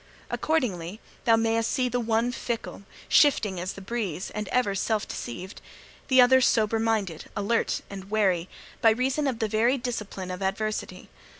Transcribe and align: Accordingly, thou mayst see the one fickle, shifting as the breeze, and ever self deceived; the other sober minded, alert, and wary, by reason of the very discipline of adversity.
Accordingly, 0.31 0.99
thou 1.25 1.35
mayst 1.35 1.69
see 1.69 1.87
the 1.87 1.99
one 1.99 2.31
fickle, 2.31 2.81
shifting 3.07 3.59
as 3.59 3.73
the 3.73 3.81
breeze, 3.81 4.31
and 4.33 4.47
ever 4.47 4.73
self 4.73 5.07
deceived; 5.07 5.61
the 6.07 6.19
other 6.19 6.41
sober 6.41 6.79
minded, 6.79 7.25
alert, 7.35 7.81
and 7.87 8.09
wary, 8.09 8.49
by 8.81 8.89
reason 8.89 9.27
of 9.27 9.37
the 9.37 9.47
very 9.47 9.77
discipline 9.77 10.31
of 10.31 10.41
adversity. 10.41 11.07